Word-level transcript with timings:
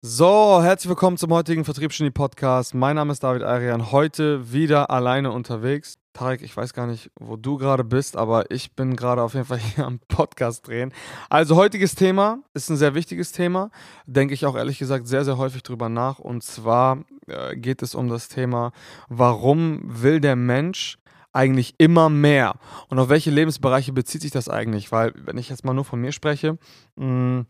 So, 0.00 0.62
herzlich 0.62 0.88
willkommen 0.88 1.16
zum 1.16 1.32
heutigen 1.32 1.64
Vertriebsgenie 1.64 2.12
Podcast. 2.12 2.72
Mein 2.72 2.94
Name 2.94 3.10
ist 3.10 3.24
David 3.24 3.42
Arian. 3.42 3.90
Heute 3.90 4.52
wieder 4.52 4.90
alleine 4.90 5.32
unterwegs. 5.32 5.96
Tarek, 6.12 6.40
ich 6.42 6.56
weiß 6.56 6.72
gar 6.72 6.86
nicht, 6.86 7.10
wo 7.18 7.34
du 7.34 7.56
gerade 7.56 7.82
bist, 7.82 8.16
aber 8.16 8.48
ich 8.52 8.76
bin 8.76 8.94
gerade 8.94 9.24
auf 9.24 9.34
jeden 9.34 9.46
Fall 9.46 9.58
hier 9.74 9.84
am 9.84 9.98
Podcast 10.06 10.68
drehen. 10.68 10.92
Also, 11.28 11.56
heutiges 11.56 11.96
Thema 11.96 12.38
ist 12.54 12.70
ein 12.70 12.76
sehr 12.76 12.94
wichtiges 12.94 13.32
Thema. 13.32 13.72
Denke 14.06 14.34
ich 14.34 14.46
auch 14.46 14.54
ehrlich 14.54 14.78
gesagt 14.78 15.08
sehr, 15.08 15.24
sehr 15.24 15.36
häufig 15.36 15.64
drüber 15.64 15.88
nach. 15.88 16.20
Und 16.20 16.44
zwar 16.44 17.04
äh, 17.26 17.56
geht 17.56 17.82
es 17.82 17.96
um 17.96 18.08
das 18.08 18.28
Thema, 18.28 18.70
warum 19.08 19.80
will 19.82 20.20
der 20.20 20.36
Mensch 20.36 20.98
eigentlich 21.32 21.74
immer 21.78 22.08
mehr? 22.08 22.54
Und 22.88 23.00
auf 23.00 23.08
welche 23.08 23.32
Lebensbereiche 23.32 23.92
bezieht 23.92 24.22
sich 24.22 24.30
das 24.30 24.48
eigentlich? 24.48 24.92
Weil, 24.92 25.12
wenn 25.16 25.38
ich 25.38 25.48
jetzt 25.48 25.64
mal 25.64 25.74
nur 25.74 25.84
von 25.84 26.00
mir 26.00 26.12
spreche, 26.12 26.56
mh, 26.94 27.46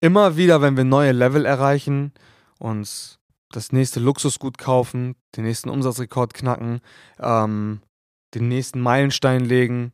immer 0.00 0.36
wieder, 0.36 0.60
wenn 0.60 0.76
wir 0.76 0.84
neue 0.84 1.12
Level 1.12 1.44
erreichen, 1.44 2.12
uns 2.58 3.18
das 3.50 3.72
nächste 3.72 4.00
Luxusgut 4.00 4.58
kaufen, 4.58 5.16
den 5.36 5.44
nächsten 5.44 5.70
Umsatzrekord 5.70 6.34
knacken, 6.34 6.80
ähm, 7.18 7.80
den 8.34 8.48
nächsten 8.48 8.80
Meilenstein 8.80 9.44
legen, 9.44 9.92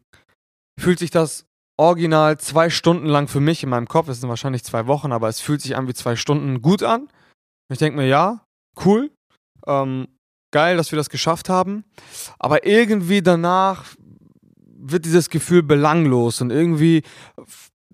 fühlt 0.78 0.98
sich 0.98 1.10
das 1.10 1.46
original 1.76 2.38
zwei 2.38 2.70
Stunden 2.70 3.06
lang 3.06 3.28
für 3.28 3.40
mich 3.40 3.62
in 3.62 3.68
meinem 3.68 3.88
Kopf, 3.88 4.08
es 4.08 4.20
sind 4.20 4.28
wahrscheinlich 4.28 4.64
zwei 4.64 4.86
Wochen, 4.86 5.12
aber 5.12 5.28
es 5.28 5.40
fühlt 5.40 5.60
sich 5.60 5.76
an 5.76 5.88
wie 5.88 5.94
zwei 5.94 6.16
Stunden 6.16 6.62
gut 6.62 6.82
an. 6.82 7.08
Ich 7.72 7.78
denke 7.78 7.98
mir, 7.98 8.06
ja, 8.06 8.44
cool, 8.84 9.10
ähm, 9.66 10.08
geil, 10.52 10.76
dass 10.76 10.92
wir 10.92 10.96
das 10.96 11.10
geschafft 11.10 11.48
haben, 11.48 11.84
aber 12.38 12.66
irgendwie 12.66 13.22
danach 13.22 13.84
wird 14.56 15.04
dieses 15.04 15.30
Gefühl 15.30 15.62
belanglos 15.62 16.40
und 16.40 16.50
irgendwie 16.50 17.02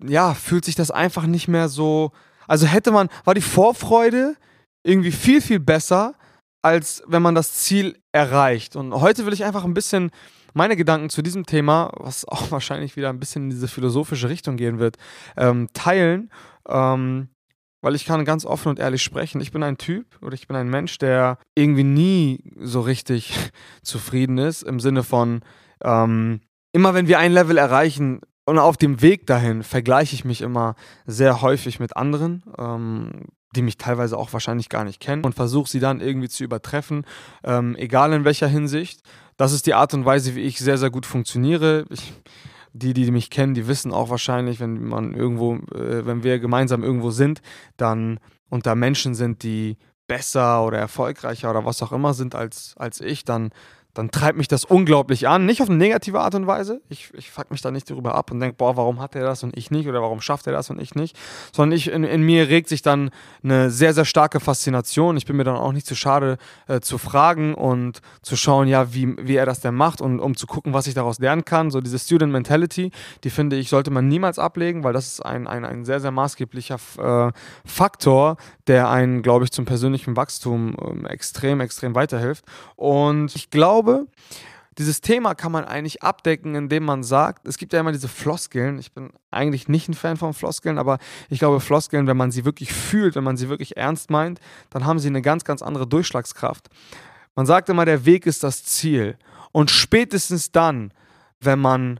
ja, 0.05 0.33
fühlt 0.33 0.65
sich 0.65 0.75
das 0.75 0.91
einfach 0.91 1.25
nicht 1.25 1.47
mehr 1.47 1.69
so. 1.69 2.11
Also 2.47 2.65
hätte 2.65 2.91
man, 2.91 3.09
war 3.23 3.33
die 3.33 3.41
Vorfreude 3.41 4.35
irgendwie 4.83 5.11
viel, 5.11 5.41
viel 5.41 5.59
besser, 5.59 6.15
als 6.61 7.03
wenn 7.07 7.21
man 7.21 7.35
das 7.35 7.53
Ziel 7.53 7.97
erreicht. 8.11 8.75
Und 8.75 8.93
heute 8.93 9.25
will 9.25 9.33
ich 9.33 9.43
einfach 9.43 9.63
ein 9.63 9.73
bisschen 9.73 10.11
meine 10.53 10.75
Gedanken 10.75 11.09
zu 11.09 11.21
diesem 11.21 11.45
Thema, 11.45 11.91
was 11.97 12.27
auch 12.27 12.51
wahrscheinlich 12.51 12.95
wieder 12.95 13.09
ein 13.09 13.19
bisschen 13.19 13.43
in 13.43 13.49
diese 13.49 13.67
philosophische 13.67 14.29
Richtung 14.29 14.57
gehen 14.57 14.79
wird, 14.79 14.97
ähm, 15.37 15.69
teilen. 15.73 16.31
Ähm, 16.67 17.29
weil 17.81 17.95
ich 17.95 18.05
kann 18.05 18.25
ganz 18.25 18.45
offen 18.45 18.69
und 18.69 18.79
ehrlich 18.79 19.01
sprechen. 19.01 19.41
Ich 19.41 19.51
bin 19.51 19.63
ein 19.63 19.77
Typ 19.77 20.05
oder 20.21 20.35
ich 20.35 20.47
bin 20.47 20.55
ein 20.55 20.69
Mensch, 20.69 20.99
der 20.99 21.39
irgendwie 21.55 21.83
nie 21.83 22.43
so 22.59 22.81
richtig 22.81 23.33
zufrieden 23.81 24.37
ist, 24.37 24.61
im 24.61 24.79
Sinne 24.79 25.03
von, 25.03 25.41
ähm, 25.83 26.41
immer 26.73 26.93
wenn 26.93 27.07
wir 27.07 27.19
ein 27.19 27.33
Level 27.33 27.57
erreichen, 27.57 28.21
und 28.45 28.59
auf 28.59 28.77
dem 28.77 29.01
Weg 29.01 29.27
dahin 29.27 29.63
vergleiche 29.63 30.15
ich 30.15 30.25
mich 30.25 30.41
immer 30.41 30.75
sehr 31.05 31.41
häufig 31.41 31.79
mit 31.79 31.95
anderen, 31.95 32.43
ähm, 32.57 33.27
die 33.55 33.61
mich 33.61 33.77
teilweise 33.77 34.17
auch 34.17 34.33
wahrscheinlich 34.33 34.69
gar 34.69 34.83
nicht 34.83 34.99
kennen 34.99 35.23
und 35.23 35.35
versuche 35.35 35.69
sie 35.69 35.79
dann 35.79 35.99
irgendwie 35.99 36.29
zu 36.29 36.43
übertreffen, 36.43 37.05
ähm, 37.43 37.75
egal 37.75 38.13
in 38.13 38.25
welcher 38.25 38.47
Hinsicht. 38.47 39.01
Das 39.37 39.51
ist 39.53 39.65
die 39.65 39.73
Art 39.73 39.93
und 39.93 40.05
Weise, 40.05 40.35
wie 40.35 40.41
ich 40.41 40.59
sehr, 40.59 40.77
sehr 40.77 40.89
gut 40.89 41.05
funktioniere. 41.05 41.85
Ich, 41.89 42.13
die, 42.73 42.93
die 42.93 43.11
mich 43.11 43.29
kennen, 43.29 43.53
die 43.53 43.67
wissen 43.67 43.91
auch 43.91 44.09
wahrscheinlich, 44.09 44.59
wenn 44.59 44.85
man 44.85 45.13
irgendwo, 45.13 45.55
äh, 45.75 46.05
wenn 46.05 46.23
wir 46.23 46.39
gemeinsam 46.39 46.83
irgendwo 46.83 47.11
sind, 47.11 47.41
dann 47.77 48.19
unter 48.49 48.75
Menschen 48.75 49.13
sind, 49.13 49.43
die 49.43 49.77
besser 50.07 50.65
oder 50.65 50.77
erfolgreicher 50.77 51.49
oder 51.49 51.65
was 51.65 51.81
auch 51.81 51.91
immer 51.91 52.13
sind 52.13 52.35
als, 52.35 52.73
als 52.77 53.01
ich, 53.01 53.23
dann 53.23 53.51
dann 53.93 54.11
treibt 54.11 54.37
mich 54.37 54.47
das 54.47 54.63
unglaublich 54.63 55.27
an. 55.27 55.45
Nicht 55.45 55.61
auf 55.61 55.69
eine 55.69 55.77
negative 55.77 56.19
Art 56.19 56.35
und 56.35 56.47
Weise. 56.47 56.81
Ich, 56.89 57.13
ich 57.13 57.29
fuck 57.29 57.51
mich 57.51 57.61
da 57.61 57.71
nicht 57.71 57.89
darüber 57.89 58.15
ab 58.15 58.31
und 58.31 58.39
denke, 58.39 58.55
boah, 58.57 58.77
warum 58.77 58.99
hat 58.99 59.15
er 59.15 59.23
das 59.23 59.43
und 59.43 59.57
ich 59.57 59.71
nicht 59.71 59.87
oder 59.87 60.01
warum 60.01 60.21
schafft 60.21 60.47
er 60.47 60.53
das 60.53 60.69
und 60.69 60.81
ich 60.81 60.95
nicht. 60.95 61.17
Sondern 61.53 61.77
ich, 61.77 61.91
in, 61.91 62.03
in 62.03 62.21
mir 62.21 62.47
regt 62.47 62.69
sich 62.69 62.81
dann 62.81 63.11
eine 63.43 63.69
sehr, 63.69 63.93
sehr 63.93 64.05
starke 64.05 64.39
Faszination. 64.39 65.17
Ich 65.17 65.25
bin 65.25 65.35
mir 65.35 65.43
dann 65.43 65.57
auch 65.57 65.73
nicht 65.73 65.85
zu 65.85 65.95
schade 65.95 66.37
äh, 66.67 66.79
zu 66.79 66.97
fragen 66.97 67.53
und 67.53 68.01
zu 68.21 68.37
schauen, 68.37 68.67
ja, 68.67 68.93
wie, 68.93 69.15
wie 69.17 69.35
er 69.35 69.45
das 69.45 69.59
denn 69.59 69.75
macht 69.75 70.01
und 70.01 70.19
um 70.19 70.37
zu 70.37 70.47
gucken, 70.47 70.73
was 70.73 70.87
ich 70.87 70.93
daraus 70.93 71.19
lernen 71.19 71.43
kann. 71.43 71.69
So 71.71 71.81
diese 71.81 71.99
Student 71.99 72.31
Mentality, 72.31 72.91
die 73.23 73.29
finde 73.29 73.57
ich, 73.57 73.69
sollte 73.69 73.91
man 73.91 74.07
niemals 74.07 74.39
ablegen, 74.39 74.83
weil 74.83 74.93
das 74.93 75.07
ist 75.07 75.25
ein, 75.25 75.47
ein, 75.47 75.65
ein 75.65 75.85
sehr, 75.85 75.99
sehr 75.99 76.11
maßgeblicher 76.11 76.77
äh, 76.97 77.31
Faktor, 77.65 78.37
der 78.67 78.89
einen, 78.89 79.21
glaube 79.21 79.45
ich, 79.45 79.51
zum 79.51 79.65
persönlichen 79.65 80.15
Wachstum 80.15 80.75
äh, 81.05 81.09
extrem, 81.09 81.59
extrem 81.59 81.95
weiterhilft. 81.95 82.45
Und 82.75 83.35
ich 83.35 83.49
glaube, 83.49 83.80
glaube, 83.83 84.07
dieses 84.77 85.01
Thema 85.01 85.35
kann 85.35 85.51
man 85.51 85.65
eigentlich 85.65 86.01
abdecken, 86.01 86.55
indem 86.55 86.85
man 86.85 87.03
sagt, 87.03 87.45
es 87.45 87.57
gibt 87.57 87.73
ja 87.73 87.81
immer 87.81 87.91
diese 87.91 88.07
Floskeln. 88.07 88.79
Ich 88.79 88.93
bin 88.93 89.11
eigentlich 89.29 89.67
nicht 89.67 89.89
ein 89.89 89.93
Fan 89.93 90.17
von 90.17 90.33
Floskeln, 90.33 90.77
aber 90.77 90.97
ich 91.29 91.39
glaube, 91.39 91.59
Floskeln, 91.59 92.07
wenn 92.07 92.15
man 92.15 92.31
sie 92.31 92.45
wirklich 92.45 92.71
fühlt, 92.71 93.15
wenn 93.15 93.23
man 93.23 93.37
sie 93.37 93.49
wirklich 93.49 93.75
ernst 93.75 94.09
meint, 94.09 94.39
dann 94.69 94.85
haben 94.85 94.99
sie 94.99 95.09
eine 95.09 95.21
ganz, 95.21 95.43
ganz 95.43 95.61
andere 95.61 95.87
Durchschlagskraft. 95.87 96.69
Man 97.35 97.45
sagt 97.45 97.69
immer, 97.69 97.85
der 97.85 98.05
Weg 98.05 98.25
ist 98.25 98.43
das 98.43 98.63
Ziel. 98.63 99.17
Und 99.51 99.71
spätestens 99.71 100.51
dann, 100.51 100.93
wenn 101.41 101.59
man 101.59 101.99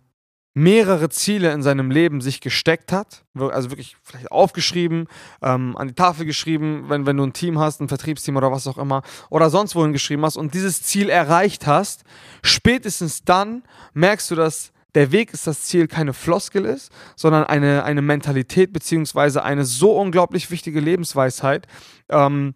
mehrere 0.53 1.09
Ziele 1.09 1.51
in 1.53 1.63
seinem 1.63 1.91
Leben 1.91 2.19
sich 2.19 2.41
gesteckt 2.41 2.91
hat, 2.91 3.23
also 3.35 3.71
wirklich 3.71 3.95
vielleicht 4.03 4.31
aufgeschrieben, 4.31 5.07
ähm, 5.41 5.77
an 5.77 5.87
die 5.87 5.93
Tafel 5.93 6.25
geschrieben, 6.25 6.85
wenn, 6.89 7.05
wenn 7.05 7.15
du 7.15 7.23
ein 7.23 7.33
Team 7.33 7.57
hast, 7.57 7.79
ein 7.79 7.87
Vertriebsteam 7.87 8.35
oder 8.35 8.51
was 8.51 8.67
auch 8.67 8.77
immer, 8.77 9.01
oder 9.29 9.49
sonst 9.49 9.75
wohin 9.75 9.93
geschrieben 9.93 10.25
hast 10.25 10.35
und 10.35 10.53
dieses 10.53 10.83
Ziel 10.83 11.09
erreicht 11.09 11.67
hast, 11.67 12.03
spätestens 12.43 13.23
dann 13.23 13.63
merkst 13.93 14.29
du, 14.31 14.35
dass 14.35 14.73
der 14.93 15.13
Weg 15.13 15.33
ist 15.33 15.47
das 15.47 15.63
Ziel 15.63 15.87
keine 15.87 16.13
Floskel 16.13 16.65
ist, 16.65 16.91
sondern 17.15 17.45
eine, 17.45 17.85
eine 17.85 18.01
Mentalität 18.01 18.73
beziehungsweise 18.73 19.43
eine 19.43 19.63
so 19.63 19.97
unglaublich 19.97 20.51
wichtige 20.51 20.81
Lebensweisheit, 20.81 21.65
ähm, 22.09 22.55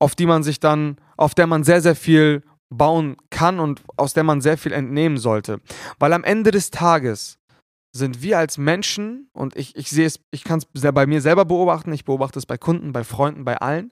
auf 0.00 0.16
die 0.16 0.26
man 0.26 0.42
sich 0.42 0.58
dann, 0.58 0.96
auf 1.16 1.36
der 1.36 1.46
man 1.46 1.62
sehr, 1.62 1.80
sehr 1.80 1.94
viel 1.94 2.42
bauen 2.70 3.16
kann 3.30 3.60
und 3.60 3.82
aus 3.96 4.14
der 4.14 4.24
man 4.24 4.40
sehr 4.40 4.58
viel 4.58 4.72
entnehmen 4.72 5.18
sollte. 5.18 5.60
Weil 5.98 6.12
am 6.12 6.24
Ende 6.24 6.50
des 6.50 6.70
Tages 6.70 7.38
sind 7.96 8.22
wir 8.22 8.38
als 8.38 8.58
Menschen, 8.58 9.28
und 9.32 9.56
ich, 9.56 9.74
ich 9.76 9.90
sehe 9.90 10.06
es, 10.06 10.20
ich 10.30 10.44
kann 10.44 10.58
es 10.58 10.66
bei 10.92 11.06
mir 11.06 11.20
selber 11.20 11.44
beobachten, 11.44 11.92
ich 11.92 12.04
beobachte 12.04 12.38
es 12.38 12.46
bei 12.46 12.58
Kunden, 12.58 12.92
bei 12.92 13.04
Freunden, 13.04 13.44
bei 13.44 13.56
allen, 13.56 13.90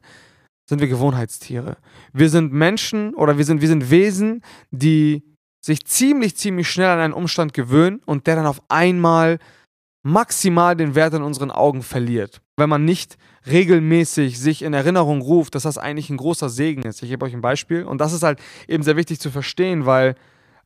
sind 0.68 0.80
wir 0.80 0.88
Gewohnheitstiere. 0.88 1.78
Wir 2.12 2.28
sind 2.28 2.52
Menschen 2.52 3.14
oder 3.14 3.38
wir 3.38 3.44
sind, 3.44 3.60
wir 3.60 3.68
sind 3.68 3.90
Wesen, 3.90 4.42
die 4.70 5.22
sich 5.64 5.84
ziemlich, 5.86 6.36
ziemlich 6.36 6.70
schnell 6.70 6.88
an 6.88 6.98
einen 6.98 7.12
Umstand 7.12 7.54
gewöhnen 7.54 8.00
und 8.04 8.26
der 8.26 8.36
dann 8.36 8.46
auf 8.46 8.62
einmal 8.68 9.38
maximal 10.06 10.76
den 10.76 10.94
Wert 10.94 11.14
in 11.14 11.22
unseren 11.22 11.50
Augen 11.50 11.82
verliert. 11.82 12.40
Wenn 12.56 12.68
man 12.68 12.84
nicht 12.84 13.18
regelmäßig 13.46 14.38
sich 14.38 14.62
in 14.62 14.72
Erinnerung 14.72 15.20
ruft, 15.20 15.56
dass 15.56 15.64
das 15.64 15.78
eigentlich 15.78 16.10
ein 16.10 16.16
großer 16.16 16.48
Segen 16.48 16.82
ist. 16.82 17.02
Ich 17.02 17.10
gebe 17.10 17.26
euch 17.26 17.34
ein 17.34 17.40
Beispiel 17.40 17.82
und 17.82 18.00
das 18.00 18.12
ist 18.12 18.22
halt 18.22 18.40
eben 18.68 18.84
sehr 18.84 18.96
wichtig 18.96 19.18
zu 19.18 19.30
verstehen, 19.30 19.84
weil 19.84 20.14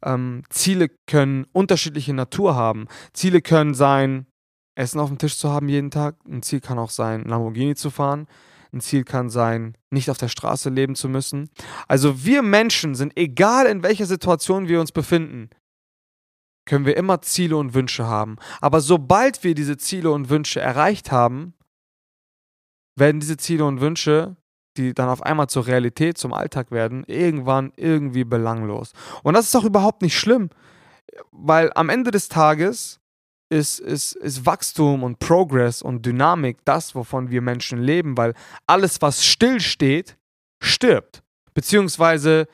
ähm, 0.02 0.42
Ziele 0.50 0.90
können 1.06 1.46
unterschiedliche 1.52 2.12
Natur 2.12 2.54
haben. 2.54 2.86
Ziele 3.14 3.40
können 3.40 3.72
sein, 3.72 4.26
Essen 4.74 5.00
auf 5.00 5.08
dem 5.08 5.18
Tisch 5.18 5.38
zu 5.38 5.48
haben 5.48 5.70
jeden 5.70 5.90
Tag. 5.90 6.16
Ein 6.28 6.42
Ziel 6.42 6.60
kann 6.60 6.78
auch 6.78 6.90
sein, 6.90 7.24
Lamborghini 7.24 7.74
zu 7.74 7.88
fahren. 7.88 8.26
Ein 8.72 8.80
Ziel 8.80 9.04
kann 9.04 9.30
sein, 9.30 9.74
nicht 9.90 10.10
auf 10.10 10.18
der 10.18 10.28
Straße 10.28 10.68
leben 10.68 10.94
zu 10.94 11.08
müssen. 11.08 11.48
Also 11.88 12.24
wir 12.24 12.42
Menschen 12.42 12.94
sind, 12.94 13.16
egal 13.16 13.66
in 13.66 13.82
welcher 13.82 14.06
Situation 14.06 14.68
wir 14.68 14.80
uns 14.80 14.92
befinden, 14.92 15.48
können 16.66 16.86
wir 16.86 16.96
immer 16.96 17.22
Ziele 17.22 17.56
und 17.56 17.74
Wünsche 17.74 18.06
haben. 18.06 18.36
Aber 18.60 18.80
sobald 18.80 19.44
wir 19.44 19.54
diese 19.54 19.76
Ziele 19.76 20.10
und 20.10 20.28
Wünsche 20.28 20.60
erreicht 20.60 21.10
haben, 21.10 21.54
werden 22.96 23.20
diese 23.20 23.36
Ziele 23.36 23.64
und 23.64 23.80
Wünsche, 23.80 24.36
die 24.76 24.94
dann 24.94 25.08
auf 25.08 25.22
einmal 25.22 25.48
zur 25.48 25.66
Realität, 25.66 26.18
zum 26.18 26.32
Alltag 26.32 26.70
werden, 26.70 27.04
irgendwann 27.06 27.72
irgendwie 27.76 28.24
belanglos. 28.24 28.92
Und 29.22 29.34
das 29.34 29.46
ist 29.46 29.56
auch 29.56 29.64
überhaupt 29.64 30.02
nicht 30.02 30.18
schlimm, 30.18 30.50
weil 31.32 31.72
am 31.74 31.88
Ende 31.88 32.10
des 32.10 32.28
Tages 32.28 33.00
ist, 33.50 33.80
ist, 33.80 34.12
ist 34.12 34.46
Wachstum 34.46 35.02
und 35.02 35.18
Progress 35.18 35.82
und 35.82 36.06
Dynamik 36.06 36.58
das, 36.64 36.94
wovon 36.94 37.30
wir 37.30 37.42
Menschen 37.42 37.82
leben, 37.82 38.16
weil 38.16 38.34
alles, 38.66 39.02
was 39.02 39.24
stillsteht, 39.24 40.16
stirbt. 40.62 41.22
Beziehungsweise 41.52 42.46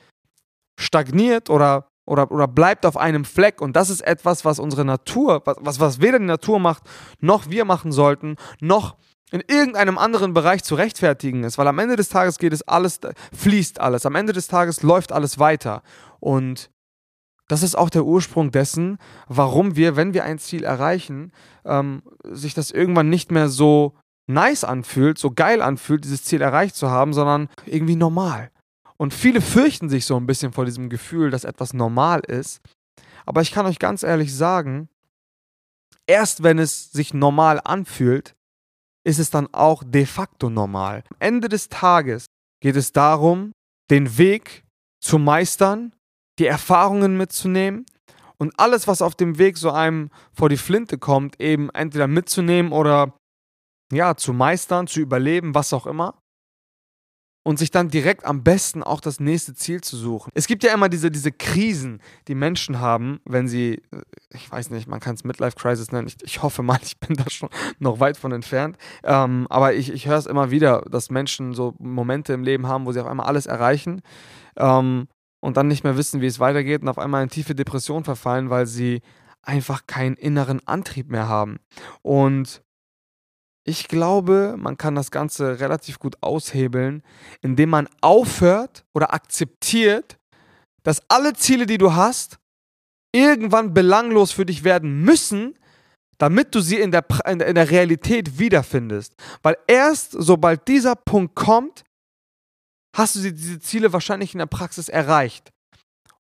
stagniert 0.78 1.50
oder 1.50 1.88
oder, 2.06 2.30
oder 2.30 2.48
bleibt 2.48 2.86
auf 2.86 2.96
einem 2.96 3.24
Fleck. 3.24 3.60
Und 3.60 3.76
das 3.76 3.90
ist 3.90 4.00
etwas, 4.00 4.44
was 4.44 4.58
unsere 4.58 4.84
Natur, 4.84 5.42
was, 5.44 5.80
was 5.80 6.00
weder 6.00 6.18
die 6.18 6.24
Natur 6.24 6.58
macht, 6.58 6.84
noch 7.20 7.50
wir 7.50 7.64
machen 7.64 7.92
sollten, 7.92 8.36
noch 8.60 8.96
in 9.32 9.42
irgendeinem 9.46 9.98
anderen 9.98 10.32
Bereich 10.32 10.62
zu 10.62 10.76
rechtfertigen 10.76 11.44
ist. 11.44 11.58
Weil 11.58 11.66
am 11.66 11.78
Ende 11.78 11.96
des 11.96 12.08
Tages 12.08 12.38
geht 12.38 12.52
es 12.52 12.66
alles, 12.66 13.00
fließt 13.36 13.80
alles. 13.80 14.06
Am 14.06 14.14
Ende 14.14 14.32
des 14.32 14.46
Tages 14.46 14.82
läuft 14.82 15.12
alles 15.12 15.38
weiter. 15.38 15.82
Und 16.20 16.70
das 17.48 17.62
ist 17.62 17.76
auch 17.76 17.90
der 17.90 18.04
Ursprung 18.04 18.50
dessen, 18.50 18.98
warum 19.28 19.76
wir, 19.76 19.96
wenn 19.96 20.14
wir 20.14 20.24
ein 20.24 20.38
Ziel 20.38 20.64
erreichen, 20.64 21.32
ähm, 21.64 22.02
sich 22.24 22.54
das 22.54 22.70
irgendwann 22.70 23.08
nicht 23.08 23.30
mehr 23.30 23.48
so 23.48 23.94
nice 24.26 24.64
anfühlt, 24.64 25.18
so 25.18 25.30
geil 25.30 25.62
anfühlt, 25.62 26.04
dieses 26.04 26.24
Ziel 26.24 26.40
erreicht 26.40 26.74
zu 26.74 26.90
haben, 26.90 27.12
sondern 27.12 27.48
irgendwie 27.64 27.96
normal. 27.96 28.50
Und 28.96 29.12
viele 29.12 29.40
fürchten 29.40 29.88
sich 29.88 30.06
so 30.06 30.16
ein 30.16 30.26
bisschen 30.26 30.52
vor 30.52 30.64
diesem 30.64 30.88
Gefühl, 30.88 31.30
dass 31.30 31.44
etwas 31.44 31.74
normal 31.74 32.20
ist. 32.20 32.60
Aber 33.26 33.42
ich 33.42 33.52
kann 33.52 33.66
euch 33.66 33.78
ganz 33.78 34.02
ehrlich 34.02 34.34
sagen, 34.34 34.88
erst 36.06 36.42
wenn 36.42 36.58
es 36.58 36.92
sich 36.92 37.12
normal 37.12 37.60
anfühlt, 37.62 38.34
ist 39.04 39.18
es 39.18 39.30
dann 39.30 39.52
auch 39.52 39.82
de 39.84 40.06
facto 40.06 40.50
normal. 40.50 41.02
Am 41.10 41.16
Ende 41.20 41.48
des 41.48 41.68
Tages 41.68 42.26
geht 42.60 42.76
es 42.76 42.92
darum, 42.92 43.52
den 43.90 44.18
Weg 44.18 44.64
zu 45.00 45.18
meistern, 45.18 45.94
die 46.38 46.46
Erfahrungen 46.46 47.16
mitzunehmen 47.16 47.86
und 48.38 48.58
alles, 48.58 48.88
was 48.88 49.02
auf 49.02 49.14
dem 49.14 49.38
Weg 49.38 49.58
so 49.58 49.70
einem 49.70 50.10
vor 50.32 50.48
die 50.48 50.56
Flinte 50.56 50.98
kommt, 50.98 51.40
eben 51.40 51.70
entweder 51.70 52.06
mitzunehmen 52.06 52.72
oder 52.72 53.14
ja, 53.92 54.16
zu 54.16 54.32
meistern, 54.32 54.86
zu 54.86 55.00
überleben, 55.00 55.54
was 55.54 55.72
auch 55.72 55.86
immer 55.86 56.20
und 57.46 57.60
sich 57.60 57.70
dann 57.70 57.90
direkt 57.90 58.24
am 58.24 58.42
besten 58.42 58.82
auch 58.82 59.00
das 59.00 59.20
nächste 59.20 59.54
Ziel 59.54 59.80
zu 59.80 59.96
suchen. 59.96 60.32
Es 60.34 60.48
gibt 60.48 60.64
ja 60.64 60.74
immer 60.74 60.88
diese, 60.88 61.12
diese 61.12 61.30
Krisen, 61.30 62.00
die 62.26 62.34
Menschen 62.34 62.80
haben, 62.80 63.20
wenn 63.24 63.46
sie, 63.46 63.82
äh, 63.92 64.00
ich 64.34 64.50
weiß 64.50 64.70
nicht, 64.70 64.88
man 64.88 64.98
kann 64.98 65.14
es 65.14 65.22
Midlife 65.22 65.54
Crisis 65.54 65.92
nennen, 65.92 66.08
ich, 66.08 66.16
ich, 66.24 66.42
hoffe 66.42 66.64
mal, 66.64 66.80
ich 66.82 66.98
bin 66.98 67.16
da 67.16 67.30
schon 67.30 67.48
noch 67.78 68.00
weit 68.00 68.16
von 68.16 68.32
entfernt, 68.32 68.78
ähm, 69.04 69.46
aber 69.48 69.74
ich, 69.74 69.92
ich 69.92 70.08
höre 70.08 70.18
es 70.18 70.26
immer 70.26 70.50
wieder, 70.50 70.82
dass 70.90 71.08
Menschen 71.08 71.54
so 71.54 71.76
Momente 71.78 72.32
im 72.32 72.42
Leben 72.42 72.66
haben, 72.66 72.84
wo 72.84 72.90
sie 72.90 72.98
auf 72.98 73.06
einmal 73.06 73.26
alles 73.26 73.46
erreichen 73.46 74.02
ähm, 74.56 75.06
und 75.38 75.56
dann 75.56 75.68
nicht 75.68 75.84
mehr 75.84 75.96
wissen, 75.96 76.20
wie 76.20 76.26
es 76.26 76.40
weitergeht 76.40 76.82
und 76.82 76.88
auf 76.88 76.98
einmal 76.98 77.22
in 77.22 77.28
tiefe 77.28 77.54
Depression 77.54 78.02
verfallen, 78.02 78.50
weil 78.50 78.66
sie 78.66 79.02
einfach 79.42 79.86
keinen 79.86 80.16
inneren 80.16 80.66
Antrieb 80.66 81.12
mehr 81.12 81.28
haben. 81.28 81.60
Und 82.02 82.64
ich 83.66 83.88
glaube, 83.88 84.54
man 84.56 84.78
kann 84.78 84.94
das 84.94 85.10
Ganze 85.10 85.58
relativ 85.60 85.98
gut 85.98 86.16
aushebeln, 86.22 87.02
indem 87.42 87.70
man 87.70 87.88
aufhört 88.00 88.84
oder 88.94 89.12
akzeptiert, 89.12 90.18
dass 90.84 91.02
alle 91.08 91.34
Ziele, 91.34 91.66
die 91.66 91.78
du 91.78 91.94
hast, 91.94 92.38
irgendwann 93.12 93.74
belanglos 93.74 94.30
für 94.30 94.46
dich 94.46 94.62
werden 94.62 95.02
müssen, 95.02 95.58
damit 96.18 96.54
du 96.54 96.60
sie 96.60 96.76
in 96.76 96.92
der, 96.92 97.04
in 97.26 97.38
der 97.38 97.70
Realität 97.70 98.38
wiederfindest. 98.38 99.14
Weil 99.42 99.56
erst 99.66 100.12
sobald 100.12 100.68
dieser 100.68 100.94
Punkt 100.94 101.34
kommt, 101.34 101.84
hast 102.96 103.16
du 103.16 103.20
diese 103.20 103.58
Ziele 103.58 103.92
wahrscheinlich 103.92 104.32
in 104.32 104.38
der 104.38 104.46
Praxis 104.46 104.88
erreicht. 104.88 105.50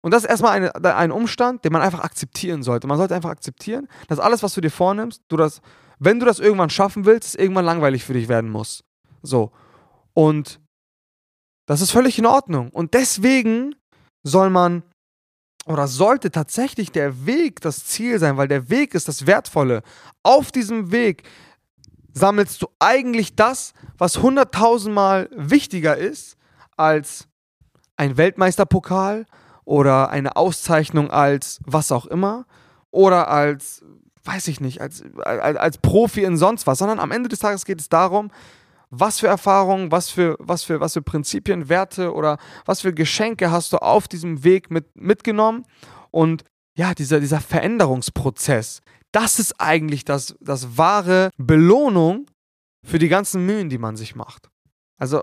Und 0.00 0.12
das 0.12 0.22
ist 0.24 0.30
erstmal 0.30 0.52
eine, 0.52 0.96
ein 0.96 1.12
Umstand, 1.12 1.64
den 1.64 1.72
man 1.72 1.82
einfach 1.82 2.00
akzeptieren 2.00 2.62
sollte. 2.62 2.86
Man 2.86 2.98
sollte 2.98 3.14
einfach 3.14 3.30
akzeptieren, 3.30 3.88
dass 4.08 4.20
alles, 4.20 4.42
was 4.42 4.54
du 4.54 4.60
dir 4.60 4.70
vornimmst, 4.70 5.22
du 5.28 5.36
das 5.36 5.60
wenn 6.04 6.18
du 6.18 6.26
das 6.26 6.40
irgendwann 6.40 6.70
schaffen 6.70 7.04
willst, 7.04 7.28
es 7.28 7.34
irgendwann 7.36 7.64
langweilig 7.64 8.04
für 8.04 8.12
dich 8.12 8.28
werden 8.28 8.50
muss. 8.50 8.84
So. 9.22 9.52
Und 10.14 10.60
das 11.66 11.80
ist 11.80 11.92
völlig 11.92 12.18
in 12.18 12.26
Ordnung. 12.26 12.70
Und 12.70 12.94
deswegen 12.94 13.76
soll 14.24 14.50
man 14.50 14.82
oder 15.66 15.86
sollte 15.86 16.32
tatsächlich 16.32 16.90
der 16.90 17.24
Weg 17.24 17.60
das 17.60 17.86
Ziel 17.86 18.18
sein, 18.18 18.36
weil 18.36 18.48
der 18.48 18.68
Weg 18.68 18.94
ist 18.94 19.06
das 19.06 19.26
Wertvolle. 19.26 19.82
Auf 20.24 20.50
diesem 20.50 20.90
Weg 20.90 21.22
sammelst 22.12 22.60
du 22.62 22.66
eigentlich 22.80 23.36
das, 23.36 23.72
was 23.96 24.18
hunderttausendmal 24.18 25.30
wichtiger 25.32 25.96
ist 25.96 26.36
als 26.76 27.28
ein 27.96 28.16
Weltmeisterpokal 28.16 29.24
oder 29.64 30.10
eine 30.10 30.34
Auszeichnung 30.34 31.12
als 31.12 31.60
was 31.64 31.92
auch 31.92 32.06
immer 32.06 32.44
oder 32.90 33.28
als 33.28 33.84
weiß 34.24 34.48
ich 34.48 34.60
nicht, 34.60 34.80
als, 34.80 35.02
als, 35.24 35.56
als 35.56 35.78
Profi 35.78 36.22
in 36.22 36.36
sonst 36.36 36.66
was, 36.66 36.78
sondern 36.78 37.00
am 37.00 37.10
Ende 37.10 37.28
des 37.28 37.40
Tages 37.40 37.64
geht 37.64 37.80
es 37.80 37.88
darum, 37.88 38.30
was 38.90 39.20
für 39.20 39.26
Erfahrungen, 39.26 39.90
was 39.90 40.10
für, 40.10 40.36
was 40.38 40.64
für, 40.64 40.80
was 40.80 40.92
für 40.92 41.02
Prinzipien, 41.02 41.68
Werte 41.68 42.12
oder 42.12 42.38
was 42.66 42.82
für 42.82 42.92
Geschenke 42.92 43.50
hast 43.50 43.72
du 43.72 43.78
auf 43.78 44.06
diesem 44.06 44.44
Weg 44.44 44.70
mit, 44.70 44.94
mitgenommen. 44.94 45.64
Und 46.10 46.44
ja, 46.76 46.94
dieser, 46.94 47.18
dieser 47.18 47.40
Veränderungsprozess, 47.40 48.82
das 49.10 49.38
ist 49.38 49.58
eigentlich 49.58 50.04
das, 50.04 50.36
das 50.40 50.76
wahre 50.76 51.30
Belohnung 51.38 52.26
für 52.84 52.98
die 52.98 53.08
ganzen 53.08 53.46
Mühen, 53.46 53.70
die 53.70 53.78
man 53.78 53.96
sich 53.96 54.14
macht. 54.14 54.48
Also 54.98 55.22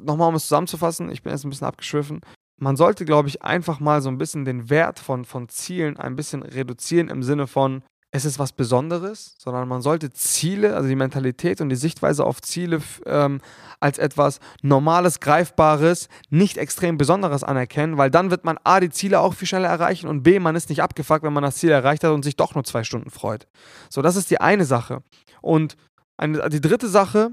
nochmal, 0.00 0.28
um 0.28 0.36
es 0.36 0.44
zusammenzufassen, 0.44 1.10
ich 1.10 1.22
bin 1.22 1.32
jetzt 1.32 1.44
ein 1.44 1.50
bisschen 1.50 1.66
abgeschwiffen. 1.66 2.20
Man 2.60 2.76
sollte, 2.76 3.04
glaube 3.04 3.28
ich, 3.28 3.42
einfach 3.42 3.80
mal 3.80 4.00
so 4.00 4.08
ein 4.08 4.18
bisschen 4.18 4.44
den 4.44 4.70
Wert 4.70 4.98
von, 4.98 5.24
von 5.24 5.48
Zielen 5.48 5.96
ein 5.96 6.16
bisschen 6.16 6.42
reduzieren 6.42 7.08
im 7.08 7.22
Sinne 7.22 7.46
von, 7.46 7.82
es 8.10 8.24
ist 8.24 8.38
was 8.38 8.52
Besonderes, 8.52 9.34
sondern 9.38 9.68
man 9.68 9.82
sollte 9.82 10.10
Ziele, 10.10 10.74
also 10.74 10.88
die 10.88 10.96
Mentalität 10.96 11.60
und 11.60 11.68
die 11.68 11.76
Sichtweise 11.76 12.24
auf 12.24 12.40
Ziele 12.40 12.80
ähm, 13.04 13.40
als 13.80 13.98
etwas 13.98 14.40
Normales, 14.62 15.20
Greifbares, 15.20 16.08
nicht 16.30 16.56
extrem 16.56 16.96
Besonderes 16.96 17.44
anerkennen, 17.44 17.98
weil 17.98 18.10
dann 18.10 18.30
wird 18.30 18.44
man 18.44 18.58
A, 18.64 18.80
die 18.80 18.88
Ziele 18.88 19.20
auch 19.20 19.34
viel 19.34 19.46
schneller 19.46 19.68
erreichen 19.68 20.08
und 20.08 20.22
B, 20.22 20.38
man 20.38 20.56
ist 20.56 20.70
nicht 20.70 20.82
abgefuckt, 20.82 21.22
wenn 21.22 21.34
man 21.34 21.42
das 21.42 21.56
Ziel 21.56 21.70
erreicht 21.70 22.02
hat 22.02 22.12
und 22.12 22.22
sich 22.22 22.36
doch 22.36 22.54
nur 22.54 22.64
zwei 22.64 22.82
Stunden 22.82 23.10
freut. 23.10 23.46
So, 23.90 24.00
das 24.00 24.16
ist 24.16 24.30
die 24.30 24.40
eine 24.40 24.64
Sache. 24.64 25.02
Und 25.42 25.76
eine, 26.16 26.48
die 26.48 26.62
dritte 26.62 26.88
Sache, 26.88 27.32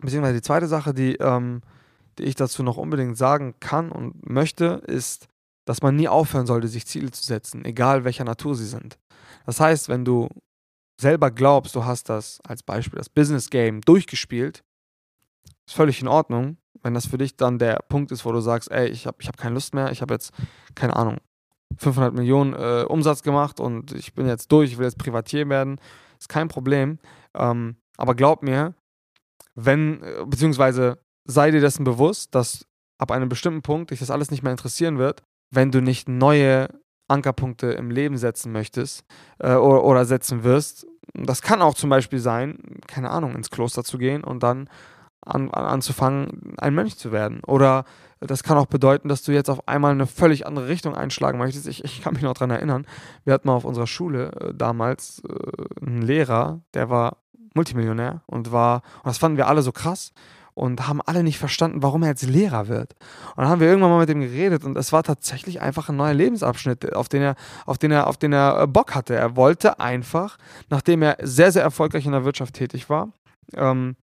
beziehungsweise 0.00 0.34
die 0.34 0.42
zweite 0.42 0.66
Sache, 0.66 0.94
die, 0.94 1.14
ähm, 1.16 1.60
die 2.18 2.24
ich 2.24 2.34
dazu 2.34 2.64
noch 2.64 2.76
unbedingt 2.76 3.16
sagen 3.16 3.54
kann 3.60 3.92
und 3.92 4.28
möchte, 4.28 4.82
ist, 4.86 5.28
dass 5.66 5.82
man 5.82 5.96
nie 5.96 6.08
aufhören 6.08 6.46
sollte, 6.46 6.68
sich 6.68 6.86
Ziele 6.86 7.10
zu 7.10 7.22
setzen, 7.22 7.64
egal 7.64 8.04
welcher 8.04 8.24
Natur 8.24 8.54
sie 8.54 8.66
sind. 8.66 8.98
Das 9.44 9.60
heißt, 9.60 9.88
wenn 9.88 10.04
du 10.04 10.28
selber 10.98 11.30
glaubst, 11.30 11.74
du 11.74 11.84
hast 11.84 12.08
das 12.08 12.40
als 12.46 12.62
Beispiel, 12.62 12.98
das 12.98 13.10
Business 13.10 13.50
Game 13.50 13.82
durchgespielt, 13.82 14.62
ist 15.68 15.74
völlig 15.76 16.00
in 16.00 16.08
Ordnung. 16.08 16.56
Wenn 16.82 16.94
das 16.94 17.06
für 17.06 17.18
dich 17.18 17.36
dann 17.36 17.58
der 17.58 17.80
Punkt 17.88 18.12
ist, 18.12 18.24
wo 18.24 18.32
du 18.32 18.40
sagst, 18.40 18.70
ey, 18.70 18.88
ich 18.88 19.06
habe 19.06 19.18
ich 19.20 19.28
hab 19.28 19.36
keine 19.36 19.54
Lust 19.54 19.74
mehr, 19.74 19.90
ich 19.90 20.02
habe 20.02 20.14
jetzt, 20.14 20.32
keine 20.74 20.94
Ahnung, 20.94 21.18
500 21.78 22.14
Millionen 22.14 22.54
äh, 22.54 22.84
Umsatz 22.88 23.22
gemacht 23.22 23.58
und 23.58 23.92
ich 23.92 24.14
bin 24.14 24.26
jetzt 24.26 24.52
durch, 24.52 24.70
ich 24.72 24.78
will 24.78 24.84
jetzt 24.84 24.98
Privatier 24.98 25.48
werden, 25.48 25.80
ist 26.18 26.28
kein 26.28 26.48
Problem. 26.48 26.98
Ähm, 27.34 27.76
aber 27.96 28.14
glaub 28.14 28.42
mir, 28.42 28.74
wenn, 29.54 30.02
äh, 30.02 30.24
beziehungsweise 30.26 30.98
sei 31.24 31.50
dir 31.50 31.60
dessen 31.60 31.82
bewusst, 31.82 32.34
dass 32.34 32.66
ab 32.98 33.10
einem 33.10 33.28
bestimmten 33.28 33.62
Punkt 33.62 33.90
dich 33.90 33.98
das 33.98 34.10
alles 34.10 34.30
nicht 34.30 34.42
mehr 34.42 34.52
interessieren 34.52 34.98
wird, 34.98 35.22
wenn 35.50 35.70
du 35.70 35.80
nicht 35.80 36.08
neue 36.08 36.68
Ankerpunkte 37.08 37.68
im 37.68 37.90
Leben 37.90 38.16
setzen 38.16 38.52
möchtest 38.52 39.04
äh, 39.38 39.54
oder, 39.54 39.84
oder 39.84 40.04
setzen 40.04 40.44
wirst. 40.44 40.86
Das 41.14 41.42
kann 41.42 41.62
auch 41.62 41.74
zum 41.74 41.90
Beispiel 41.90 42.18
sein, 42.18 42.58
keine 42.86 43.10
Ahnung, 43.10 43.34
ins 43.34 43.50
Kloster 43.50 43.84
zu 43.84 43.98
gehen 43.98 44.24
und 44.24 44.42
dann 44.42 44.68
an, 45.24 45.50
an, 45.50 45.64
anzufangen, 45.64 46.54
ein 46.58 46.74
Mönch 46.74 46.96
zu 46.96 47.12
werden. 47.12 47.40
Oder 47.46 47.84
das 48.20 48.42
kann 48.42 48.58
auch 48.58 48.66
bedeuten, 48.66 49.08
dass 49.08 49.22
du 49.22 49.32
jetzt 49.32 49.50
auf 49.50 49.68
einmal 49.68 49.92
eine 49.92 50.06
völlig 50.06 50.46
andere 50.46 50.68
Richtung 50.68 50.94
einschlagen 50.94 51.38
möchtest. 51.38 51.66
Ich, 51.66 51.84
ich 51.84 52.02
kann 52.02 52.14
mich 52.14 52.22
noch 52.22 52.34
daran 52.34 52.50
erinnern, 52.50 52.86
wir 53.24 53.34
hatten 53.34 53.48
mal 53.48 53.54
auf 53.54 53.64
unserer 53.64 53.86
Schule 53.86 54.32
äh, 54.32 54.54
damals 54.54 55.22
äh, 55.28 55.84
einen 55.84 56.02
Lehrer, 56.02 56.60
der 56.74 56.90
war 56.90 57.18
Multimillionär 57.54 58.22
und 58.26 58.52
war, 58.52 58.82
und 58.98 59.06
das 59.06 59.18
fanden 59.18 59.38
wir 59.38 59.48
alle 59.48 59.62
so 59.62 59.72
krass 59.72 60.12
und 60.56 60.88
haben 60.88 61.02
alle 61.02 61.22
nicht 61.22 61.38
verstanden, 61.38 61.82
warum 61.82 62.02
er 62.02 62.08
jetzt 62.08 62.22
Lehrer 62.22 62.66
wird. 62.66 62.94
Und 63.36 63.42
dann 63.42 63.48
haben 63.48 63.60
wir 63.60 63.68
irgendwann 63.68 63.90
mal 63.90 64.00
mit 64.00 64.08
ihm 64.08 64.22
geredet 64.22 64.64
und 64.64 64.76
es 64.78 64.90
war 64.90 65.02
tatsächlich 65.02 65.60
einfach 65.60 65.90
ein 65.90 65.96
neuer 65.96 66.14
Lebensabschnitt, 66.14 66.94
auf 66.94 67.10
den 67.10 67.20
er, 67.20 67.36
auf 67.66 67.76
den 67.76 67.92
er, 67.92 68.06
auf 68.06 68.16
den 68.16 68.32
er 68.32 68.62
äh, 68.62 68.66
Bock 68.66 68.94
hatte. 68.94 69.14
Er 69.14 69.36
wollte 69.36 69.80
einfach, 69.80 70.38
nachdem 70.70 71.02
er 71.02 71.18
sehr, 71.20 71.52
sehr 71.52 71.62
erfolgreich 71.62 72.06
in 72.06 72.12
der 72.12 72.24
Wirtschaft 72.24 72.54
tätig 72.54 72.88
war, 72.88 73.12
ähm, 73.52 73.96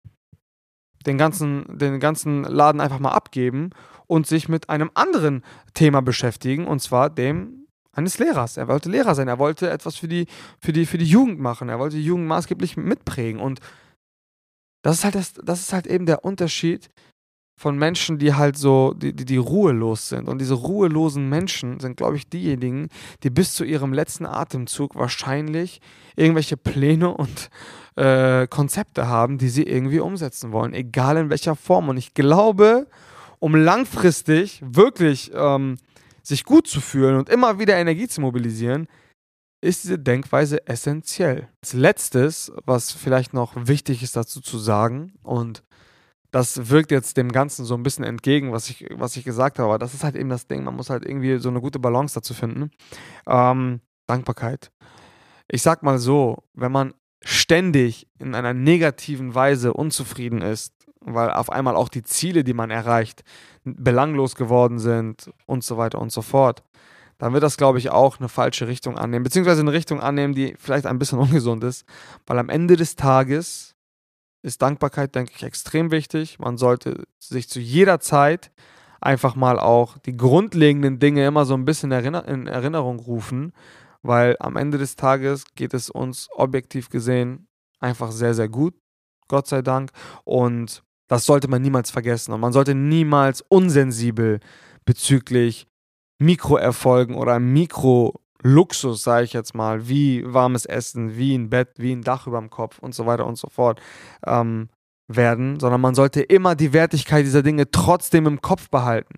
den 1.07 1.17
ganzen, 1.17 1.65
den 1.67 1.99
ganzen 1.99 2.43
Laden 2.43 2.81
einfach 2.81 2.99
mal 2.99 3.13
abgeben 3.13 3.71
und 4.05 4.27
sich 4.27 4.47
mit 4.47 4.69
einem 4.69 4.91
anderen 4.93 5.43
Thema 5.73 6.03
beschäftigen, 6.03 6.67
und 6.67 6.81
zwar 6.81 7.09
dem 7.09 7.65
eines 7.93 8.19
Lehrers. 8.19 8.57
Er 8.57 8.67
wollte 8.67 8.89
Lehrer 8.89 9.15
sein, 9.15 9.27
er 9.27 9.39
wollte 9.39 9.71
etwas 9.71 9.95
für 9.95 10.07
die, 10.07 10.27
für 10.59 10.71
die, 10.71 10.85
für 10.85 10.99
die 10.99 11.05
Jugend 11.05 11.39
machen, 11.39 11.69
er 11.69 11.79
wollte 11.79 11.95
die 11.95 12.05
Jugend 12.05 12.27
maßgeblich 12.27 12.77
mitprägen. 12.77 13.41
Und 13.41 13.59
das 14.83 14.97
ist 14.97 15.03
halt, 15.05 15.15
das, 15.15 15.33
das 15.33 15.61
ist 15.61 15.73
halt 15.73 15.87
eben 15.87 16.05
der 16.05 16.23
Unterschied 16.23 16.89
von 17.55 17.77
Menschen, 17.77 18.17
die 18.17 18.33
halt 18.33 18.57
so, 18.57 18.93
die, 18.93 19.13
die, 19.13 19.25
die 19.25 19.37
ruhelos 19.37 20.09
sind. 20.09 20.27
Und 20.27 20.39
diese 20.39 20.55
ruhelosen 20.55 21.29
Menschen 21.29 21.79
sind, 21.79 21.97
glaube 21.97 22.17
ich, 22.17 22.29
diejenigen, 22.29 22.89
die 23.23 23.29
bis 23.29 23.53
zu 23.53 23.63
ihrem 23.63 23.93
letzten 23.93 24.25
Atemzug 24.25 24.95
wahrscheinlich 24.95 25.79
irgendwelche 26.15 26.57
Pläne 26.57 27.13
und 27.13 27.49
äh, 27.95 28.47
Konzepte 28.47 29.07
haben, 29.07 29.37
die 29.37 29.49
sie 29.49 29.63
irgendwie 29.63 29.99
umsetzen 29.99 30.51
wollen, 30.51 30.73
egal 30.73 31.17
in 31.17 31.29
welcher 31.29 31.55
Form. 31.55 31.89
Und 31.89 31.97
ich 31.97 32.13
glaube, 32.13 32.87
um 33.39 33.55
langfristig 33.55 34.61
wirklich 34.65 35.31
ähm, 35.33 35.77
sich 36.21 36.43
gut 36.43 36.67
zu 36.67 36.81
fühlen 36.81 37.17
und 37.17 37.29
immer 37.29 37.59
wieder 37.59 37.77
Energie 37.77 38.07
zu 38.07 38.19
mobilisieren, 38.19 38.87
ist 39.63 39.83
diese 39.85 39.97
Denkweise 39.97 40.67
essentiell. 40.67 41.47
Als 41.61 41.73
letztes, 41.73 42.51
was 42.65 42.91
vielleicht 42.91 43.33
noch 43.33 43.53
wichtig 43.55 44.03
ist 44.03 44.15
dazu 44.15 44.41
zu 44.41 44.57
sagen, 44.57 45.13
und 45.23 45.63
das 46.31 46.69
wirkt 46.69 46.91
jetzt 46.91 47.15
dem 47.15 47.31
Ganzen 47.31 47.63
so 47.63 47.75
ein 47.75 47.83
bisschen 47.83 48.03
entgegen, 48.03 48.51
was 48.51 48.69
ich, 48.69 48.87
was 48.91 49.15
ich 49.15 49.23
gesagt 49.23 49.59
habe, 49.59 49.69
aber 49.69 49.79
das 49.79 49.93
ist 49.93 50.03
halt 50.03 50.15
eben 50.15 50.29
das 50.29 50.47
Ding, 50.47 50.63
man 50.63 50.75
muss 50.75 50.89
halt 50.89 51.05
irgendwie 51.05 51.37
so 51.37 51.49
eine 51.49 51.61
gute 51.61 51.79
Balance 51.79 52.15
dazu 52.15 52.33
finden. 52.33 52.71
Ähm, 53.27 53.81
Dankbarkeit. 54.07 54.71
Ich 55.47 55.61
sag 55.61 55.83
mal 55.83 55.99
so, 55.99 56.43
wenn 56.53 56.71
man 56.71 56.93
ständig 57.23 58.07
in 58.19 58.35
einer 58.35 58.53
negativen 58.53 59.33
Weise 59.33 59.73
unzufrieden 59.73 60.41
ist, 60.41 60.73
weil 60.99 61.31
auf 61.31 61.51
einmal 61.51 61.75
auch 61.75 61.89
die 61.89 62.03
Ziele, 62.03 62.43
die 62.43 62.53
man 62.53 62.69
erreicht, 62.69 63.23
belanglos 63.63 64.35
geworden 64.35 64.79
sind 64.79 65.29
und 65.45 65.63
so 65.63 65.77
weiter 65.77 65.99
und 65.99 66.11
so 66.11 66.21
fort, 66.21 66.63
dann 67.23 67.31
wird 67.31 67.43
das, 67.43 67.55
glaube 67.55 67.77
ich, 67.77 67.89
auch 67.89 68.19
eine 68.19 68.27
falsche 68.27 68.67
Richtung 68.67 68.97
annehmen, 68.97 69.23
beziehungsweise 69.23 69.61
eine 69.61 69.71
Richtung 69.71 70.01
annehmen, 70.01 70.35
die 70.35 70.55
vielleicht 70.59 70.85
ein 70.85 70.99
bisschen 70.99 71.19
ungesund 71.25 71.63
ist, 71.63 71.85
weil 72.27 72.37
am 72.37 72.49
Ende 72.49 72.75
des 72.75 72.97
Tages 72.97 73.75
ist 74.41 74.61
Dankbarkeit, 74.61 75.15
denke 75.15 75.31
ich, 75.33 75.43
extrem 75.43 75.91
wichtig. 75.91 76.37
Man 76.39 76.57
sollte 76.57 77.05
sich 77.19 77.47
zu 77.47 77.61
jeder 77.61 78.01
Zeit 78.01 78.51
einfach 78.99 79.35
mal 79.35 79.57
auch 79.57 79.97
die 79.99 80.17
grundlegenden 80.17 80.99
Dinge 80.99 81.25
immer 81.25 81.45
so 81.45 81.53
ein 81.53 81.63
bisschen 81.63 81.93
in 81.93 82.47
Erinnerung 82.47 82.99
rufen, 82.99 83.53
weil 84.01 84.35
am 84.41 84.57
Ende 84.57 84.77
des 84.77 84.97
Tages 84.97 85.45
geht 85.55 85.73
es 85.73 85.89
uns 85.89 86.27
objektiv 86.35 86.89
gesehen 86.89 87.47
einfach 87.79 88.11
sehr, 88.11 88.33
sehr 88.33 88.49
gut. 88.49 88.73
Gott 89.29 89.47
sei 89.47 89.61
Dank. 89.61 89.91
Und 90.25 90.83
das 91.07 91.25
sollte 91.25 91.47
man 91.47 91.61
niemals 91.61 91.89
vergessen. 91.89 92.33
Und 92.33 92.41
man 92.41 92.51
sollte 92.51 92.75
niemals 92.75 93.39
unsensibel 93.47 94.41
bezüglich 94.83 95.67
Mikroerfolgen 96.23 97.15
oder 97.15 97.39
Mikro-Luxus, 97.39 99.03
sage 99.03 99.25
ich 99.25 99.33
jetzt 99.33 99.55
mal, 99.55 99.87
wie 99.87 100.23
warmes 100.25 100.65
Essen, 100.65 101.17
wie 101.17 101.35
ein 101.35 101.49
Bett, 101.49 101.69
wie 101.77 101.91
ein 101.91 102.01
Dach 102.01 102.27
über 102.27 102.39
dem 102.39 102.49
Kopf 102.49 102.79
und 102.79 102.95
so 102.95 103.05
weiter 103.05 103.25
und 103.25 103.37
so 103.37 103.49
fort, 103.49 103.81
ähm, 104.25 104.69
werden, 105.07 105.59
sondern 105.59 105.81
man 105.81 105.95
sollte 105.95 106.21
immer 106.21 106.55
die 106.55 106.71
Wertigkeit 106.71 107.25
dieser 107.25 107.43
Dinge 107.43 107.69
trotzdem 107.69 108.25
im 108.25 108.41
Kopf 108.41 108.69
behalten. 108.69 109.15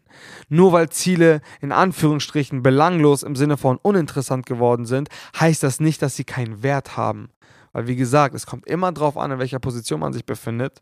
Nur 0.50 0.72
weil 0.72 0.90
Ziele 0.90 1.42
in 1.62 1.72
Anführungsstrichen 1.72 2.64
belanglos 2.64 3.22
im 3.24 3.36
Sinne 3.36 3.58
von 3.58 3.78
uninteressant 3.78 4.46
geworden 4.46 4.86
sind, 4.86 5.10
heißt 5.40 5.62
das 5.62 5.80
nicht, 5.80 6.02
dass 6.02 6.16
sie 6.16 6.24
keinen 6.24 6.64
Wert 6.64 6.98
haben. 6.98 7.30
Weil 7.72 7.88
wie 7.88 7.96
gesagt, 7.96 8.34
es 8.34 8.48
kommt 8.48 8.66
immer 8.68 8.92
darauf 8.92 9.16
an, 9.16 9.32
in 9.32 9.40
welcher 9.40 9.60
Position 9.60 10.00
man 10.00 10.14
sich 10.14 10.26
befindet. 10.26 10.82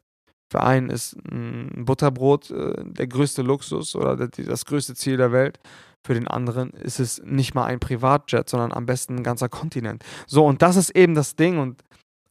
Für 0.51 0.62
einen 0.63 0.89
ist 0.89 1.15
ein 1.31 1.85
Butterbrot 1.85 2.51
äh, 2.51 2.83
der 2.85 3.07
größte 3.07 3.41
Luxus 3.41 3.95
oder 3.95 4.15
das 4.15 4.65
größte 4.65 4.95
Ziel 4.95 5.17
der 5.17 5.31
Welt. 5.31 5.59
Für 6.05 6.13
den 6.13 6.27
anderen 6.27 6.71
ist 6.71 7.00
es 7.00 7.21
nicht 7.23 7.55
mal 7.55 7.65
ein 7.65 7.79
Privatjet, 7.79 8.50
sondern 8.50 8.73
am 8.73 8.85
besten 8.85 9.17
ein 9.17 9.23
ganzer 9.23 9.47
Kontinent. 9.50 10.03
So, 10.27 10.45
und 10.45 10.62
das 10.62 10.75
ist 10.75 10.89
eben 10.95 11.15
das 11.15 11.35
Ding. 11.35 11.59
Und 11.59 11.81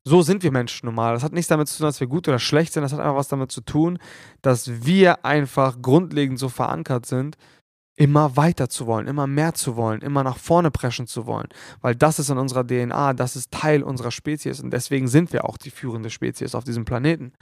so 0.04 0.22
sind 0.22 0.42
wir 0.42 0.52
Menschen 0.52 0.86
normal. 0.86 1.14
Das 1.14 1.22
hat 1.22 1.32
nichts 1.32 1.48
damit 1.48 1.68
zu 1.68 1.78
tun, 1.78 1.86
dass 1.86 2.00
wir 2.00 2.06
gut 2.06 2.28
oder 2.28 2.38
schlecht 2.38 2.72
sind. 2.72 2.82
Das 2.82 2.92
hat 2.92 3.00
einfach 3.00 3.16
was 3.16 3.28
damit 3.28 3.50
zu 3.50 3.62
tun, 3.62 3.98
dass 4.42 4.84
wir 4.84 5.24
einfach 5.24 5.80
grundlegend 5.80 6.38
so 6.38 6.48
verankert 6.48 7.06
sind, 7.06 7.36
immer 7.96 8.36
weiter 8.36 8.68
zu 8.68 8.86
wollen, 8.86 9.06
immer 9.06 9.26
mehr 9.26 9.54
zu 9.54 9.76
wollen, 9.76 10.00
immer 10.00 10.24
nach 10.24 10.38
vorne 10.38 10.70
preschen 10.70 11.06
zu 11.06 11.26
wollen. 11.26 11.48
Weil 11.80 11.94
das 11.94 12.18
ist 12.18 12.30
in 12.30 12.38
unserer 12.38 12.66
DNA, 12.66 13.14
das 13.14 13.36
ist 13.36 13.52
Teil 13.52 13.82
unserer 13.82 14.10
Spezies 14.10 14.60
und 14.60 14.70
deswegen 14.70 15.08
sind 15.08 15.32
wir 15.32 15.44
auch 15.44 15.56
die 15.56 15.70
führende 15.70 16.10
Spezies 16.10 16.54
auf 16.54 16.64
diesem 16.64 16.84
Planeten. 16.84 17.32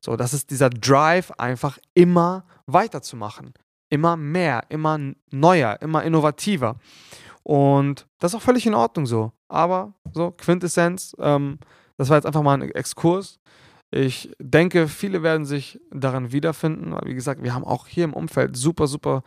So, 0.00 0.16
das 0.16 0.34
ist 0.34 0.50
dieser 0.50 0.70
Drive, 0.70 1.30
einfach 1.32 1.78
immer 1.94 2.44
weiterzumachen. 2.66 3.54
Immer 3.88 4.16
mehr, 4.16 4.64
immer 4.68 4.98
neuer, 5.30 5.80
immer 5.80 6.02
innovativer. 6.02 6.76
Und 7.42 8.06
das 8.18 8.32
ist 8.32 8.36
auch 8.36 8.42
völlig 8.42 8.66
in 8.66 8.74
Ordnung 8.74 9.06
so. 9.06 9.32
Aber 9.48 9.94
so, 10.12 10.32
Quintessenz, 10.32 11.14
ähm, 11.20 11.58
das 11.96 12.08
war 12.08 12.16
jetzt 12.16 12.26
einfach 12.26 12.42
mal 12.42 12.60
ein 12.60 12.70
Exkurs. 12.70 13.38
Ich 13.90 14.32
denke, 14.40 14.88
viele 14.88 15.22
werden 15.22 15.46
sich 15.46 15.80
daran 15.92 16.32
wiederfinden, 16.32 16.92
weil, 16.92 17.02
wie 17.04 17.14
gesagt, 17.14 17.42
wir 17.42 17.54
haben 17.54 17.64
auch 17.64 17.86
hier 17.86 18.04
im 18.04 18.14
Umfeld 18.14 18.56
super, 18.56 18.88
super 18.88 19.22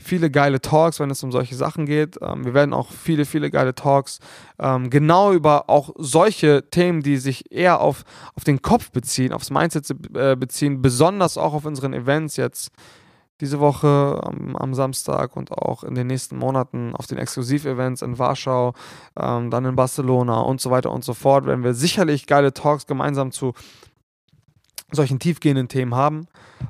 viele 0.00 0.30
geile 0.30 0.60
Talks, 0.60 1.00
wenn 1.00 1.10
es 1.10 1.22
um 1.22 1.32
solche 1.32 1.56
Sachen 1.56 1.86
geht. 1.86 2.18
Ähm, 2.22 2.44
wir 2.44 2.54
werden 2.54 2.72
auch 2.72 2.90
viele, 2.90 3.24
viele 3.24 3.50
geile 3.50 3.74
Talks 3.74 4.20
ähm, 4.58 4.90
genau 4.90 5.32
über 5.32 5.68
auch 5.68 5.90
solche 5.96 6.70
Themen, 6.70 7.02
die 7.02 7.16
sich 7.16 7.52
eher 7.52 7.80
auf, 7.80 8.04
auf 8.34 8.44
den 8.44 8.62
Kopf 8.62 8.90
beziehen, 8.90 9.32
aufs 9.32 9.50
Mindset 9.50 9.90
äh, 10.14 10.36
beziehen, 10.36 10.80
besonders 10.80 11.36
auch 11.36 11.52
auf 11.52 11.64
unseren 11.64 11.92
Events 11.92 12.36
jetzt 12.36 12.70
diese 13.40 13.60
Woche 13.60 14.20
am, 14.22 14.56
am, 14.56 14.74
Samstag 14.74 15.36
und 15.36 15.52
auch 15.52 15.84
in 15.84 15.94
den 15.94 16.08
nächsten 16.08 16.36
Monaten 16.36 16.94
auf 16.94 17.06
den 17.06 17.18
Exklusiv-Events 17.18 18.02
in 18.02 18.18
Warschau, 18.18 18.74
ähm, 19.16 19.50
dann 19.50 19.64
in 19.64 19.76
Barcelona 19.76 20.40
und 20.40 20.60
so 20.60 20.70
weiter 20.70 20.90
und 20.90 21.04
so 21.04 21.14
fort, 21.14 21.46
werden 21.46 21.62
wir 21.62 21.74
sicherlich 21.74 22.26
geile 22.26 22.52
Talks 22.52 22.86
gemeinsam 22.86 23.30
zu 23.30 23.54
solchen 24.90 25.18
tiefgehenden 25.18 25.68
Themen 25.68 25.94
haben. 25.94 26.26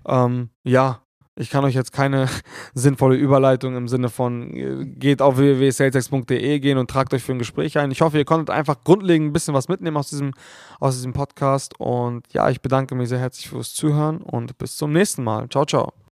Ähm, 0.06 0.50
ja, 0.62 1.00
ich 1.38 1.50
kann 1.50 1.64
euch 1.64 1.75
jetzt 1.75 1.92
keine 1.92 2.28
sinnvolle 2.75 3.16
Überleitung 3.16 3.76
im 3.76 3.88
Sinne 3.88 4.09
von 4.09 4.54
äh, 4.54 4.85
geht 4.85 5.23
auf 5.23 5.38
www.salesex.de 5.38 6.59
gehen 6.59 6.78
und 6.78 6.90
tragt 6.90 7.14
euch 7.14 7.23
für 7.23 7.33
ein 7.33 7.38
Gespräch 7.38 7.78
ein. 7.78 7.90
Ich 7.90 8.00
hoffe, 8.00 8.18
ihr 8.18 8.25
konntet 8.25 8.50
einfach 8.50 8.83
grundlegend 8.85 9.28
ein 9.28 9.33
bisschen 9.33 9.54
was 9.54 9.68
mitnehmen 9.68 9.97
aus 9.97 10.11
diesem, 10.11 10.33
aus 10.80 10.97
diesem 10.97 11.12
Podcast. 11.12 11.78
Und 11.78 12.26
ja, 12.33 12.50
ich 12.50 12.61
bedanke 12.61 12.95
mich 12.95 13.09
sehr 13.09 13.21
herzlich 13.21 13.49
fürs 13.49 13.73
Zuhören 13.73 14.18
und 14.18 14.59
bis 14.59 14.76
zum 14.76 14.92
nächsten 14.92 15.25
Mal. 15.25 15.49
Ciao, 15.49 15.64
ciao. 15.64 16.07